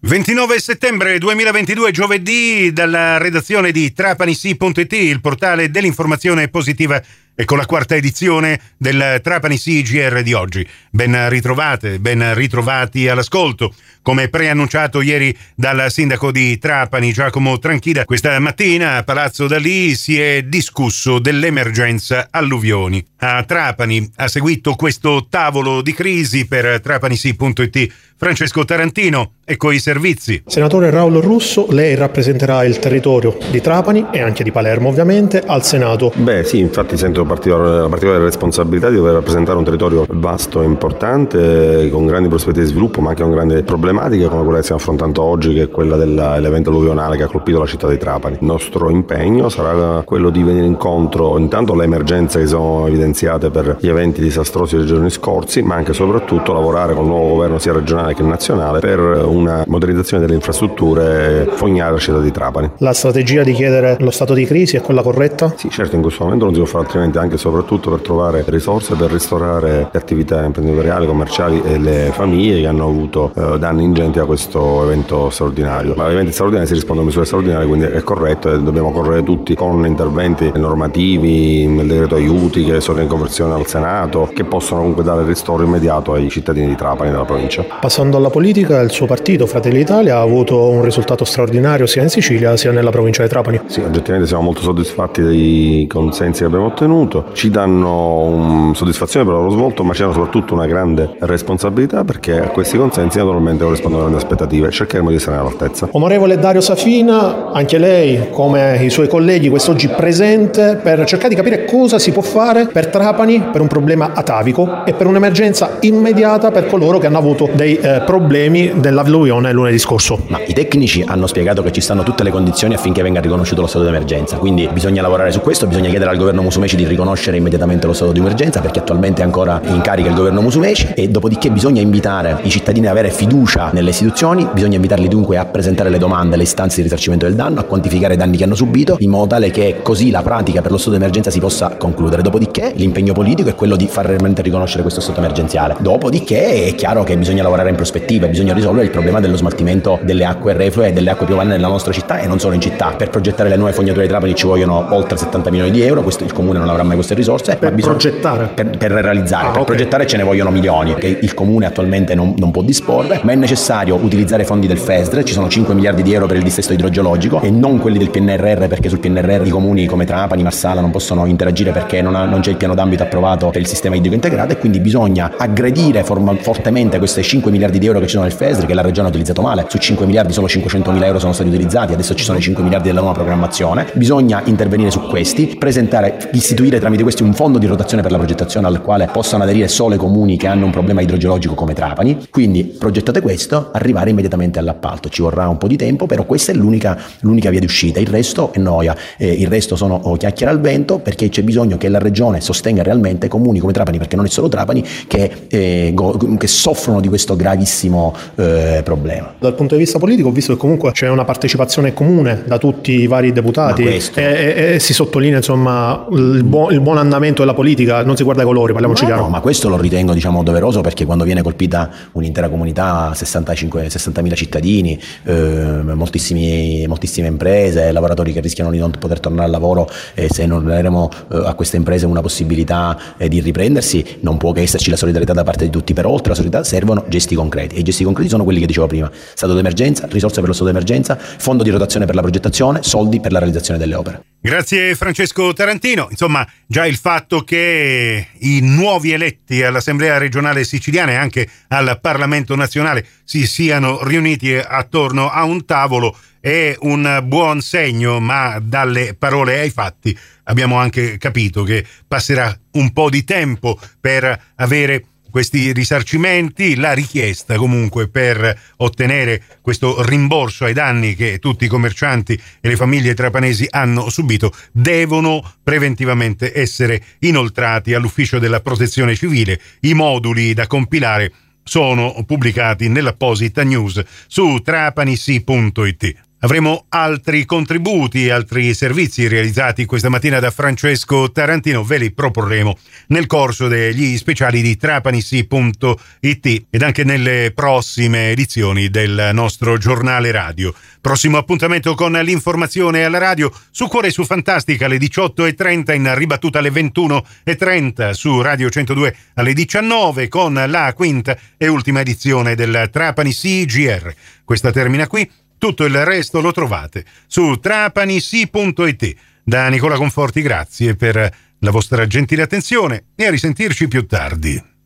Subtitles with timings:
[0.00, 7.02] 29 settembre 2022, giovedì, dalla redazione di trapanisi.it, il portale dell'informazione positiva
[7.40, 10.66] e con la quarta edizione del Trapani CGR di oggi.
[10.90, 13.72] Ben ritrovate, ben ritrovati all'ascolto.
[14.02, 20.20] Come preannunciato ieri dal sindaco di Trapani, Giacomo Tranchida, questa mattina a Palazzo Dalì si
[20.20, 23.06] è discusso dell'emergenza alluvioni.
[23.18, 30.42] A Trapani ha seguito questo tavolo di crisi per trapanisi.it Francesco Tarantino e coi servizi.
[30.44, 35.64] Senatore Raul Russo, lei rappresenterà il territorio di Trapani e anche di Palermo ovviamente al
[35.64, 36.12] Senato.
[36.16, 40.64] Beh sì, infatti sento particolare, la particolare responsabilità di dover rappresentare un territorio vasto e
[40.64, 44.80] importante, con grandi prospettive di sviluppo, ma anche con grandi problematiche come quella che stiamo
[44.80, 48.38] affrontando oggi, che è quella dell'evento alluvionale che ha colpito la città di Trapani.
[48.40, 53.76] Il nostro impegno sarà quello di venire incontro intanto alle emergenze che sono evidenziate per
[53.80, 57.58] gli eventi disastrosi dei giorni scorsi, ma anche e soprattutto lavorare con il nuovo governo
[57.58, 62.70] sia regionale che nazionale per una modernizzazione delle infrastrutture fognare la città di Trapani.
[62.78, 65.54] La strategia di chiedere lo stato di crisi è quella corretta?
[65.56, 68.44] Sì, certo, in questo momento non si può fare altrimenti, anche e soprattutto per trovare
[68.48, 73.84] risorse per ristorare le attività imprenditoriali, commerciali e le famiglie che hanno avuto eh, danni
[73.84, 75.94] ingenti a questo evento straordinario.
[75.96, 79.22] Ma agli eventi straordinari si risponde a misure straordinarie, quindi è corretto e dobbiamo correre
[79.22, 84.80] tutti con interventi normativi, nel decreto aiuti che sono in conversione al Senato, che possono
[84.80, 87.64] comunque dare ristoro immediato ai cittadini di Trapani e della provincia.
[87.80, 92.08] Passando alla politica, il suo partito, Fratelli d'Italia, ha avuto un risultato straordinario sia in
[92.08, 93.60] Sicilia sia nella provincia di Trapani.
[93.66, 96.97] Sì, oggettivamente siamo molto soddisfatti dei consensi che abbiamo ottenuto,
[97.32, 102.48] ci danno soddisfazione per il lavoro svolto, ma c'è soprattutto una grande responsabilità perché a
[102.48, 105.88] questi consensi naturalmente corrispondono grandi aspettative, cercheremo di essere all'altezza.
[105.92, 111.64] Onorevole Dario Safina, anche lei, come i suoi colleghi, quest'oggi presente per cercare di capire
[111.64, 116.66] cosa si può fare per Trapani, per un problema atavico e per un'emergenza immediata per
[116.66, 120.18] coloro che hanno avuto dei eh, problemi dell'alluvione lunedì scorso.
[120.28, 123.66] Ma i tecnici hanno spiegato che ci stanno tutte le condizioni affinché venga riconosciuto lo
[123.66, 127.86] stato d'emergenza, quindi bisogna lavorare su questo, bisogna chiedere al governo Musumeci di riconoscere immediatamente
[127.86, 131.50] lo stato di emergenza perché attualmente è ancora in carica il governo Musumeci e dopodiché
[131.50, 135.98] bisogna invitare i cittadini ad avere fiducia nelle istituzioni, bisogna invitarli dunque a presentare le
[135.98, 139.10] domande, le istanze di risarcimento del danno, a quantificare i danni che hanno subito in
[139.10, 142.22] modo tale che così la pratica per lo stato d'emergenza si possa concludere.
[142.22, 145.76] Dopodiché l'impegno politico è quello di far realmente riconoscere questo stato emergenziale.
[145.78, 150.24] Dopodiché è chiaro che bisogna lavorare in prospettiva bisogna risolvere il problema dello smaltimento delle
[150.24, 152.94] acque reflue e delle acque piovane nella nostra città e non solo in città.
[152.96, 156.24] Per progettare le nuove fognature di Trapani ci vogliono oltre 70 milioni di euro, questo,
[156.24, 157.56] il comune non avrà mai queste risorse.
[157.56, 158.50] Per bisogna, progettare?
[158.54, 159.76] Per, per realizzare, ah, per okay.
[159.76, 163.34] progettare ce ne vogliono milioni che il comune attualmente non, non, può disporre, ma è
[163.34, 166.72] necessario utilizzare i fondi del FESDRE, ci sono 5 miliardi di euro per il dissesto
[166.72, 170.90] idrogeologico e non quelli del PNRR perché sul PNRR i comuni come Trapani, Marsala non
[170.90, 174.14] possono interagire perché non, ha, non c'è il piano d'ambito approvato per il sistema idrico
[174.14, 178.24] integrato e quindi bisogna aggredire forma, fortemente queste 5 miliardi di euro che ci sono
[178.24, 181.18] nel FESDRE che la regione ha utilizzato male, su 5 miliardi solo 500 mila euro
[181.18, 185.00] sono stati utilizzati, adesso ci sono i 5 miliardi della nuova programmazione, bisogna intervenire su
[185.06, 189.44] questi, presentare, istituire tramite questi un fondo di rotazione per la progettazione al quale possano
[189.44, 194.10] aderire solo i comuni che hanno un problema idrogeologico come Trapani, quindi progettate questo, arrivare
[194.10, 197.66] immediatamente all'appalto, ci vorrà un po' di tempo, però questa è l'unica, l'unica via di
[197.66, 201.42] uscita, il resto è noia, eh, il resto sono oh, chiacchiere al vento perché c'è
[201.42, 205.46] bisogno che la regione sostenga realmente comuni come Trapani, perché non è solo Trapani, che,
[205.48, 209.34] eh, go, che soffrono di questo gravissimo eh, problema.
[209.38, 213.06] Dal punto di vista politico, visto che comunque c'è una partecipazione comune da tutti i
[213.06, 213.84] vari deputati.
[213.84, 218.24] E, e, e, si sottolinea insomma il, buon, il buon andamento della politica, non si
[218.24, 219.24] guarda i colori, parliamoci no, chiaro.
[219.24, 224.34] No, ma questo lo ritengo diciamo doveroso perché quando viene colpita un'intera comunità, 65, 60.000
[224.34, 230.46] cittadini, eh, moltissime imprese, lavoratori che rischiano di non poter tornare al lavoro e se
[230.46, 234.90] non daremo eh, a queste imprese una possibilità eh, di riprendersi, non può che esserci
[234.90, 237.82] la solidarietà da parte di tutti, però oltre alla solidarietà servono gesti concreti e i
[237.82, 241.62] gesti concreti sono quelli che dicevo prima, stato d'emergenza, risorse per lo stato d'emergenza, fondo
[241.62, 244.27] di rotazione per la progettazione, soldi per la realizzazione delle opere.
[244.40, 246.06] Grazie Francesco Tarantino.
[246.10, 252.54] Insomma, già il fatto che i nuovi eletti all'Assemblea regionale siciliana e anche al Parlamento
[252.54, 259.58] nazionale si siano riuniti attorno a un tavolo è un buon segno, ma dalle parole
[259.58, 266.76] ai fatti abbiamo anche capito che passerà un po' di tempo per avere questi risarcimenti,
[266.76, 272.76] la richiesta comunque per ottenere questo rimborso ai danni che tutti i commercianti e le
[272.76, 279.60] famiglie trapanesi hanno subito devono preventivamente essere inoltrati all'ufficio della protezione civile.
[279.80, 281.32] I moduli da compilare
[281.62, 286.27] sono pubblicati nell'apposita news su trapanisi.it.
[286.40, 292.76] Avremo altri contributi, altri servizi realizzati questa mattina da Francesco Tarantino, ve li proporremo
[293.08, 300.72] nel corso degli speciali di trapanissi.it ed anche nelle prossime edizioni del nostro giornale radio.
[301.00, 306.70] Prossimo appuntamento con l'informazione alla radio su Cuore su Fantastica alle 18.30 in ribattuta alle
[306.70, 314.14] 21.30 su Radio 102 alle 19 con la quinta e ultima edizione del Trapani CGR.
[314.44, 315.28] Questa termina qui.
[315.58, 319.14] Tutto il resto lo trovate su trapanisi.it.
[319.42, 324.77] Da Nicola Conforti grazie per la vostra gentile attenzione e a risentirci più tardi.